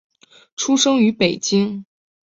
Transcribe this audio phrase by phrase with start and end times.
[0.55, 1.85] 出生于北京。